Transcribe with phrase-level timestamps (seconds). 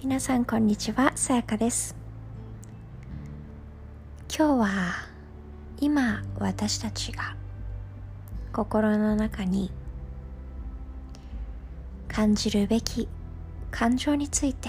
[0.00, 1.12] 皆さんこんにちは。
[1.16, 1.96] さやかです。
[4.36, 4.94] 今日は
[5.80, 7.36] 今私たちが
[8.52, 9.70] 心の中に
[12.08, 13.08] 感じるべき
[13.70, 14.68] 感情について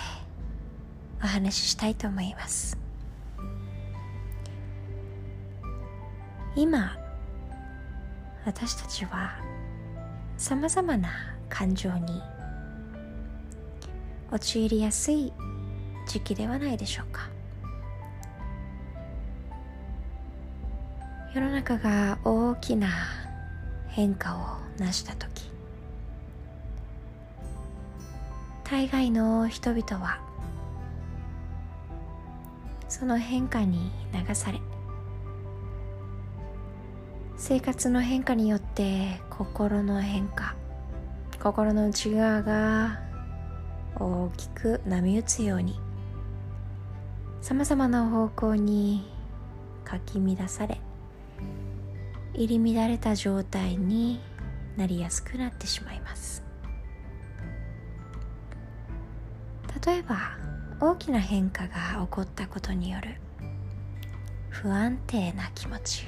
[1.24, 2.78] お話ししたいと思います。
[6.56, 6.98] 今
[8.46, 9.40] 私たちは
[10.38, 12.22] さまざまな感情に。
[14.32, 15.34] 陥りやすい
[16.08, 17.30] 時期ではないでしょうか。
[21.34, 22.90] 世の中が大きな
[23.88, 24.40] 変化を
[24.78, 25.50] 成した時。
[28.70, 30.20] 大概の人々は
[32.88, 34.60] その変化に流され
[37.36, 40.56] 生活の変化によって心の変化
[41.40, 43.00] 心の内側が
[43.96, 45.80] 大きく波打つように
[47.42, 49.10] さまざまな方向に
[49.86, 50.82] かき乱され
[52.34, 54.20] 入り乱れた状態に
[54.76, 56.44] なりやすくなってしまいます。
[59.86, 60.18] 例えば
[60.82, 63.16] 大きな変化が起こったことによる
[64.50, 66.06] 不安定な気持ち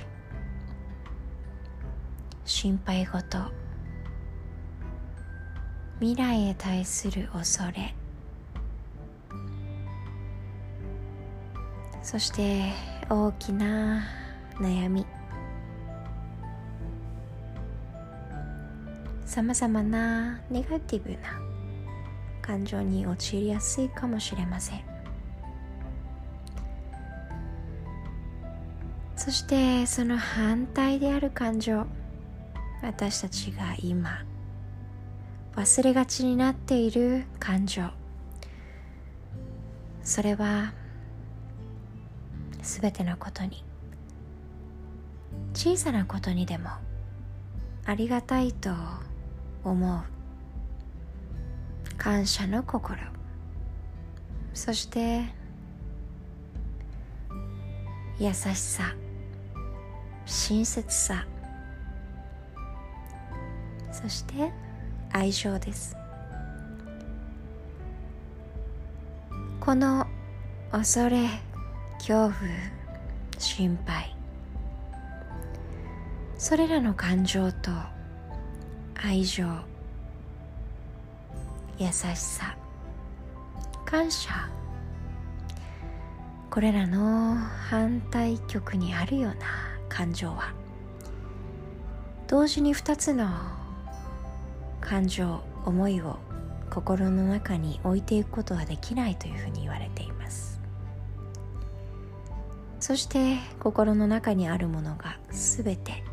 [2.44, 3.52] 心配事
[6.02, 7.94] 未来へ対する恐れ。
[12.02, 12.72] そして
[13.08, 14.04] 大きな
[14.60, 15.06] 悩み。
[19.28, 21.40] さまざまなネガティブな
[22.42, 24.82] 感情に陥りやすいかもしれません。
[29.16, 31.86] そしてその反対である感情
[32.82, 34.26] 私たちが今
[35.56, 37.84] 忘れがちになっている感情。
[40.04, 40.74] それは
[42.62, 43.64] すべてのことに
[45.53, 46.70] 小さなことにでも
[47.86, 48.72] ありがたいと
[49.64, 50.02] 思う。
[51.98, 52.98] 感謝の心。
[54.54, 55.24] そして
[58.20, 58.96] 優しさ。
[60.25, 61.25] 親切さ。
[63.92, 64.52] そして
[65.14, 65.96] 愛情です。
[69.62, 70.08] この
[70.72, 71.28] 恐れ
[72.00, 72.34] 恐怖
[73.38, 74.16] 心配
[76.40, 77.70] それらの感情と
[78.96, 79.46] 愛情
[81.78, 82.58] 優しさ
[83.86, 84.50] 感謝
[86.50, 89.46] これらの反対極にあるような
[89.90, 90.54] 感情は
[92.28, 93.28] 同時に2つの
[94.81, 96.18] 感情思いを
[96.69, 100.59] 心の中に置いていくことはできないというふうに言われています。
[102.80, 106.03] そして心の中にあるものが全て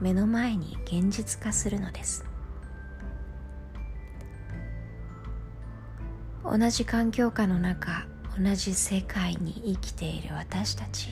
[0.00, 2.24] 目の前に現実化するのです。
[6.42, 8.06] 同じ環境下の中
[8.38, 11.10] 同じ世界に生きている私たち。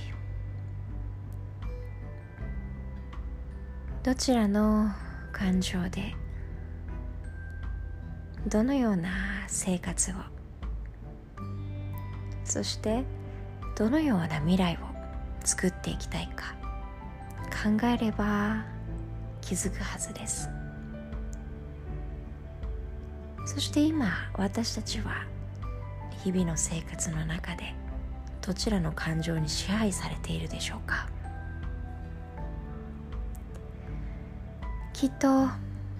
[4.03, 4.91] どちらの
[5.33, 6.15] 感情で
[8.49, 9.11] どのような
[9.47, 10.15] 生活を。
[12.45, 13.05] そして
[13.77, 14.79] どのような未来を
[15.45, 16.55] 作っていきたいか。
[17.51, 18.65] 考えれば
[19.43, 20.49] 気づくはずです。
[23.45, 25.27] そして今私たちは
[26.25, 27.75] 日々の生活の中で
[28.41, 31.07] どちらの感情に支配されているでしょうか。
[34.95, 35.49] きっと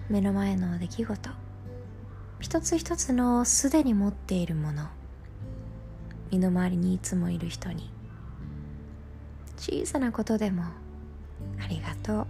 [0.09, 1.29] 目の前の出来事
[2.39, 4.87] 一つ一つのすでに持っているもの。
[6.31, 7.91] 身の回りにいつもいる人に。
[9.57, 10.63] 小さなことでも
[11.61, 12.27] ありがとう。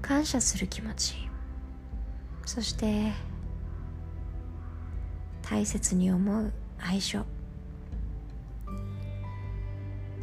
[0.00, 1.28] 感謝する気持ち。
[2.46, 3.12] そして
[5.42, 6.50] 大切に思う
[6.80, 7.22] 愛情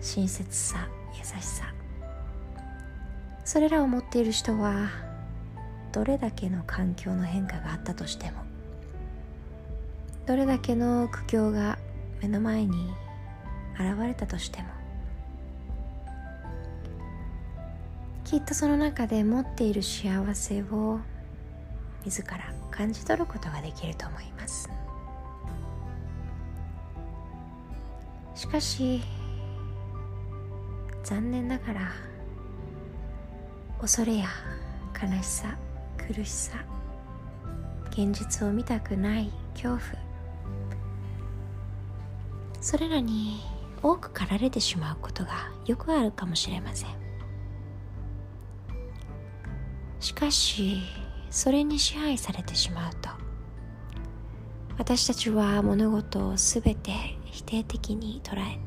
[0.01, 1.71] 親切さ優しさ。
[3.44, 4.89] それらを持っている人は
[5.95, 8.44] どれだけの環境の変化があったとしても
[10.25, 11.77] どれだけの苦境が
[12.21, 12.89] 目の前に
[13.80, 14.68] 現れたとしても
[18.25, 21.00] きっとその中で持っている幸せを
[22.03, 24.69] 自ら感じ取ることができると思います。
[28.36, 29.01] しかし
[31.06, 31.92] 残念ながら
[33.80, 34.25] 恐れや
[35.01, 35.57] 悲しさ
[35.97, 36.63] 苦しさ
[37.92, 39.80] 現実を見たくない恐怖。
[42.59, 43.42] それらに
[43.81, 46.89] 多く駆られてしまうことがよくあるかもしれません。
[50.00, 50.81] しかし
[51.31, 53.09] それに支配されてしまうと
[54.77, 56.92] 私たちは物事をすべて
[57.25, 58.59] 否定的に捉え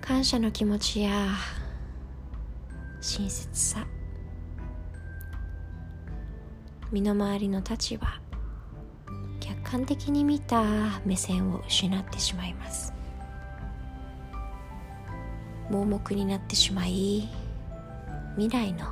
[0.00, 1.28] 感謝の気持ちや
[3.00, 3.86] 親切さ
[6.90, 8.06] 身の回りの立場
[9.40, 12.92] 客観的に見た目線を失ってしまいます。
[15.70, 17.28] 盲目になってしまい
[18.36, 18.86] 未来の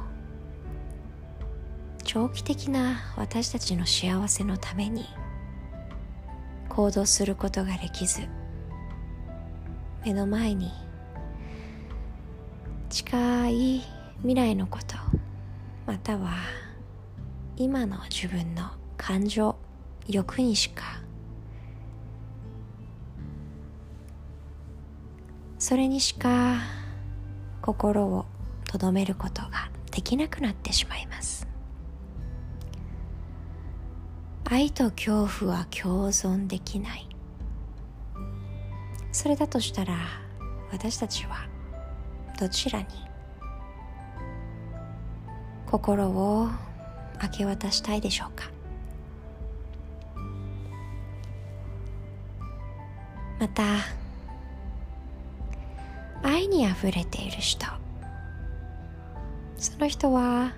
[2.05, 5.07] 長期的な私たちの幸せのために
[6.69, 8.21] 行動することができず
[10.05, 10.71] 目の前に
[12.91, 13.83] 近い
[14.19, 14.97] 未来のこと
[15.87, 16.31] または
[17.59, 19.57] 今の自分の感情
[20.07, 21.01] 欲にしか。
[25.59, 26.59] それにしか
[27.63, 28.27] 心を
[28.69, 31.49] とどめることができなくなってしまいます。
[34.45, 37.09] 愛と恐怖は共存できない。
[39.13, 39.97] それだとしたら
[40.71, 41.49] 私たちは
[42.39, 42.87] どちらに？
[45.65, 46.51] 心を
[47.23, 48.51] 明け渡したいでしょうか？
[53.39, 53.63] また
[56.23, 57.67] 愛にあふれている人。
[59.59, 60.53] その人は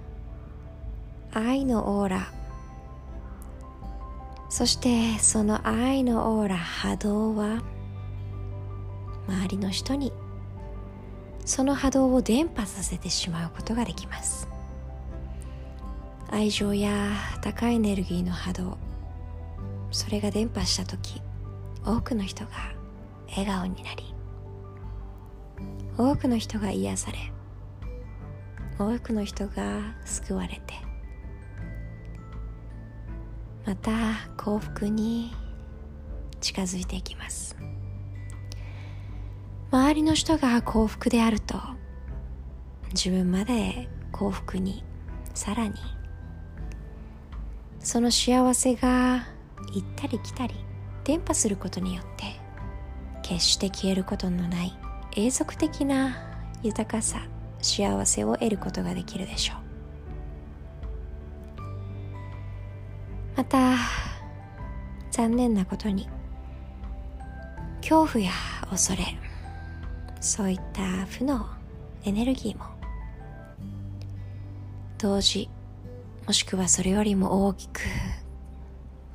[1.32, 2.32] 愛のオーラ。
[4.48, 7.62] そしてその愛のオーラ波動は
[9.28, 10.12] 周りの人に
[11.44, 14.48] その波動を伝播させてしまうことができます。
[16.30, 18.78] 愛情や高いエネルギーの波動
[19.90, 21.22] それが伝播した時
[21.84, 22.50] 多くの人が
[23.30, 24.14] 笑顔になり
[25.96, 27.18] 多くの人が癒され
[28.78, 30.74] 多くの人が救われて
[33.66, 33.92] また
[34.36, 35.34] 幸福に
[36.40, 37.56] 近づいていきます。
[39.70, 41.60] 周りの人が幸福であると
[42.94, 44.82] 自分まで幸福に
[45.34, 45.74] さらに
[47.88, 49.26] その幸せが
[49.72, 50.54] 行ったり来たり
[51.04, 52.38] 伝播することによって
[53.22, 54.78] 決して消えることのない
[55.16, 56.18] 永続的な
[56.62, 57.26] 豊かさ
[57.62, 59.56] 幸せを得ることができるでしょう。
[63.38, 63.76] また
[65.10, 66.10] 残念なことに
[67.80, 68.32] 恐怖や
[68.68, 69.16] 恐れ
[70.20, 71.46] そういった負の
[72.04, 72.66] エネルギーも
[74.98, 75.48] 同時
[76.28, 77.80] もしくはそれよりも大きく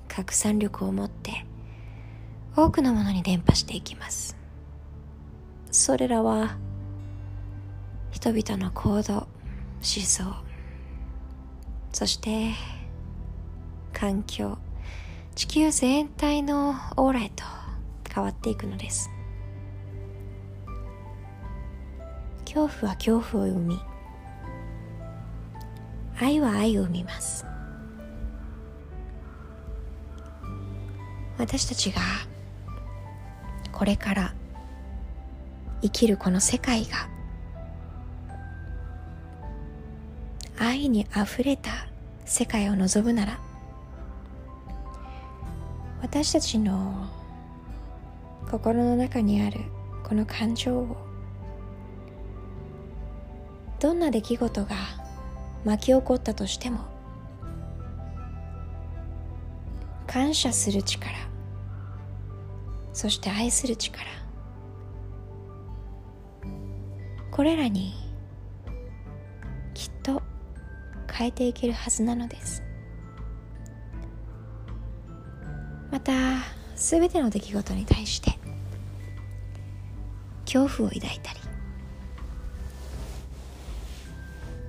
[0.08, 1.46] 拡散力を持って
[2.56, 4.36] 多くのものに伝播していきます。
[5.70, 6.58] それらは
[8.10, 9.28] 人々の行動思
[9.84, 10.24] 想
[11.92, 12.54] そして
[13.94, 14.58] 環境
[15.36, 17.44] 地球全体のオーラへと
[18.12, 19.12] 変わっていくのです。
[22.46, 23.93] 恐怖は恐怖を生み
[26.20, 27.46] 愛は愛を生みます。
[31.38, 32.02] 私たちが
[33.72, 34.34] これから
[35.82, 37.10] 生きるこの世界が
[40.58, 41.88] 愛にあふれた
[42.24, 43.40] 世界を望むなら
[46.02, 47.10] 私たちの
[48.50, 49.60] 心の中にある
[50.04, 50.98] この感情を
[53.80, 54.76] どんな出来事が
[55.66, 56.80] 巻き起こったとしても
[60.08, 61.16] 感謝する力
[62.92, 64.06] そして愛する力
[67.32, 67.94] これらに
[69.74, 70.22] きっと
[71.12, 72.64] 変えていけるはずなのです。
[75.94, 76.12] また
[76.76, 78.32] 全ての出来事に対して
[80.46, 81.40] 恐怖を抱いたり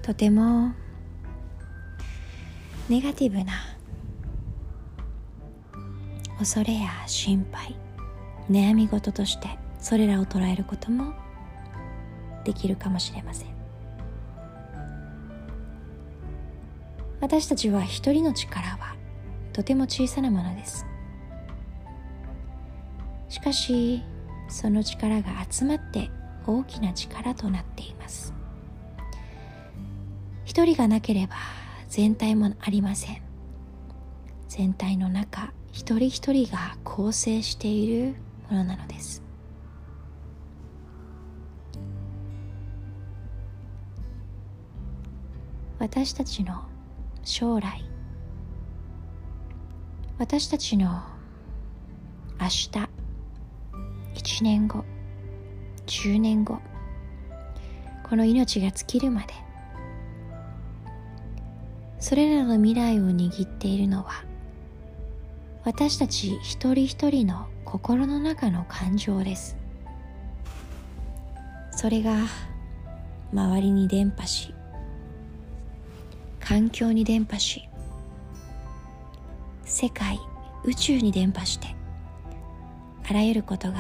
[0.03, 0.75] とても
[2.87, 3.55] ネガティブな
[6.39, 7.75] 恐れや心配
[8.51, 9.49] 悩み事として
[9.79, 11.15] それらを捉えることも
[12.45, 13.55] できるかもしれません。
[17.23, 18.97] 私たちは一人の力は
[19.55, 20.85] とても小さなものです。
[23.31, 24.03] しかし
[24.51, 26.11] その力が集まって
[26.47, 28.35] 大きな力となっています。
[30.45, 31.64] 一人がなければ
[31.97, 33.23] 全体もありません。
[34.49, 38.17] 全体の中一人一人が構成している
[38.51, 39.23] ものなのです。
[45.79, 46.65] 私たちの
[47.23, 47.85] 将来
[50.19, 51.01] 私たちの
[52.41, 52.71] 明日
[54.15, 54.85] 1年後
[55.87, 56.59] 10年後
[58.03, 59.44] この命が尽きるまで
[62.05, 64.27] それらの未来を握っているのは
[65.65, 69.57] 私たち一人一人の心の中の感情です。
[71.71, 72.15] それが
[73.33, 74.53] 周りに伝播し
[76.41, 77.67] 環境に伝播し
[79.65, 80.21] 世界
[80.65, 81.75] 宇宙に伝播して
[83.09, 83.79] あらゆることが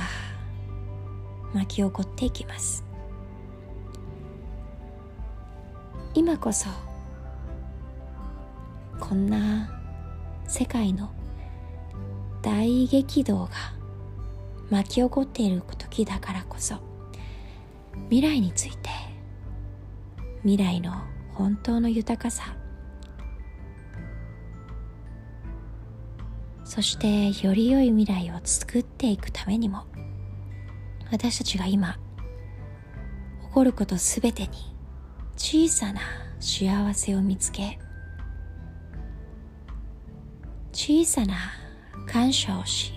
[1.53, 2.85] 巻き起こっていきます。
[6.15, 6.71] 今こそ
[9.01, 9.71] こんな
[10.47, 11.11] 世界の
[12.43, 13.51] 大激動が
[14.71, 16.77] 巻き起こっている時だからこそ
[18.09, 18.91] 未来について
[20.43, 20.93] 未来の
[21.35, 22.57] 本当の豊かさ
[26.65, 29.85] そしてより良い未来を作っていくためにも
[31.13, 31.99] 私たちが今
[33.49, 34.49] 起こることすべてに
[35.37, 36.01] 小さな
[36.41, 37.79] 幸せを見つけ
[40.75, 41.37] 小さな
[42.05, 42.93] 感謝をし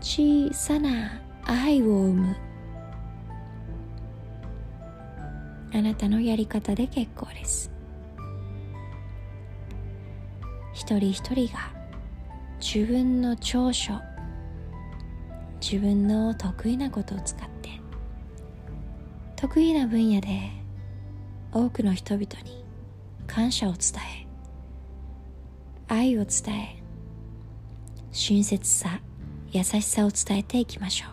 [0.00, 2.36] 小さな愛を生む。
[5.72, 7.70] あなたのやり方で結構です。
[10.72, 11.70] 一人一人が
[12.60, 13.94] 自分の長所
[15.60, 17.70] 自分の得意なことを使って
[19.36, 20.50] 得意な分野で
[21.52, 22.64] 多くの人々に
[23.28, 23.80] 感謝を伝
[24.24, 24.27] え
[25.88, 26.82] 愛を伝え
[28.12, 29.00] 親切さ
[29.50, 31.10] 優しさを伝えていきましょう。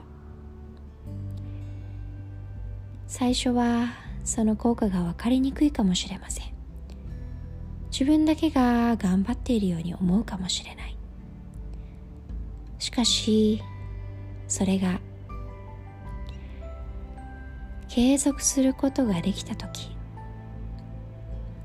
[3.08, 3.94] 最初は
[4.26, 6.48] その効果が分かりにくいかもしれません。
[7.90, 10.98] 自分だけが頑張っているように思うかもしれない。
[12.80, 13.64] しかし
[14.50, 15.00] それが
[17.88, 19.96] 継続することができた時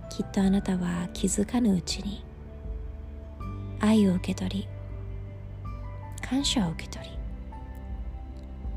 [0.09, 2.25] きっとあなたは気づかぬうちに
[3.81, 4.69] 愛を受け取り
[6.23, 7.13] 感謝を受け取り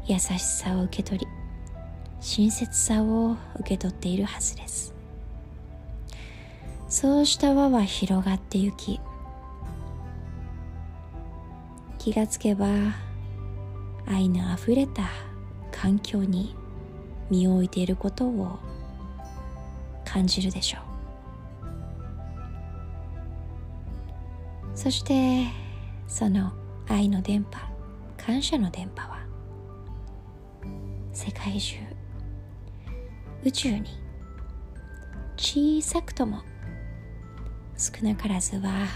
[0.05, 1.27] 優しさを受け取り
[2.19, 4.93] 親切さを受け取っているはずです。
[6.87, 8.99] そうした輪は広がってゆき
[11.97, 12.67] 気がつけば
[14.05, 15.09] 愛のあふれた
[15.71, 16.55] 環境に
[17.29, 18.59] 身を置いていることを
[20.05, 20.92] 感じるでしょう。
[24.75, 25.47] そして
[26.07, 26.53] その
[26.87, 27.59] 愛の電波
[28.17, 29.25] 感謝の電波は
[31.13, 31.77] 世界中
[33.43, 33.83] 宇宙に
[35.37, 36.41] 小さくとも
[37.77, 38.87] 少なからずは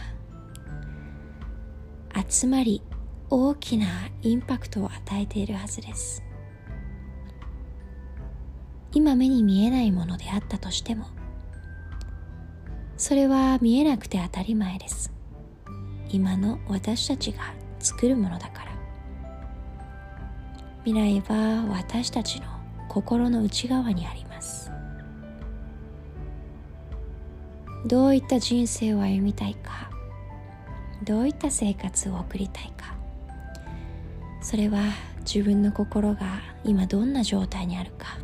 [2.28, 2.82] 集まり
[3.30, 3.86] 大きな
[4.22, 6.24] インパクトを与えているはずです。
[8.94, 11.06] 今目に見えないものであったとしても
[12.96, 15.17] それは見えなくて当たり前です。
[16.10, 18.72] 今の私たちが作るものだから。
[20.86, 22.48] 未来は私たちの
[22.88, 24.72] 心の内側にあります。
[27.86, 29.90] どういった人生を歩みたいか。
[31.04, 32.96] どういった生活を送りたいか。
[34.42, 34.80] それは
[35.22, 38.18] 自分の心が今どんな状態にあるか。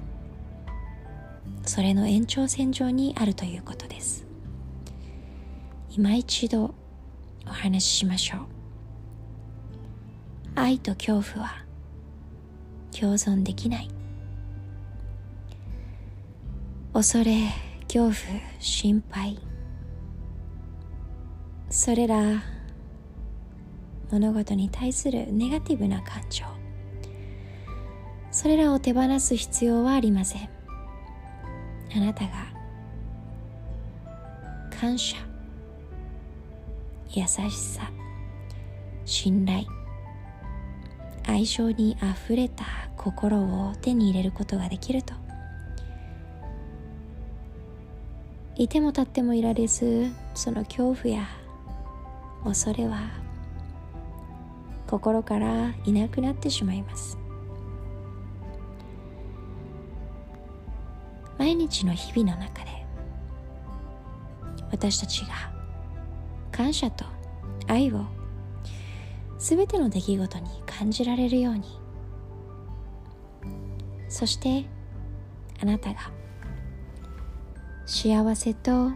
[1.65, 4.25] それの延長線上にあるということです。
[5.89, 6.73] 今一度
[7.47, 8.39] お話ししましょう。
[10.55, 11.65] 愛と恐怖は
[12.91, 13.89] 共存できない。
[16.93, 17.49] 恐れ
[17.87, 18.13] 恐怖
[18.59, 19.39] 心配。
[21.69, 22.43] それら
[24.11, 26.45] 物事に対するネガティブな感情。
[28.29, 30.49] それらを手放す必要はありません。
[31.95, 32.31] あなたが
[34.79, 35.32] 感謝。
[37.13, 37.91] 優しさ
[39.05, 39.65] 信頼
[41.25, 42.65] 愛情にあふれた
[42.97, 45.13] 心を手に入れることができると。
[48.55, 51.27] いても立ってもいられずその恐怖や
[52.43, 53.09] 恐れは
[54.87, 57.17] 心からいなくなってしまいます。
[61.37, 62.85] 毎日の日々の中で
[64.71, 65.52] 私たちが
[66.53, 67.03] 感謝と
[67.67, 68.05] 愛を
[69.37, 71.63] 全ての出来事に感じられるように
[74.07, 74.65] そして
[75.59, 76.11] あなたが
[77.85, 78.91] 幸せと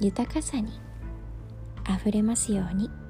[0.00, 0.80] 豊かさに
[1.84, 3.01] あふれますように。